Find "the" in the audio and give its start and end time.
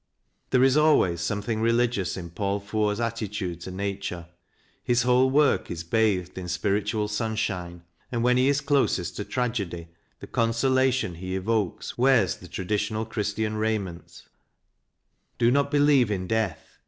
10.19-10.25, 12.37-12.47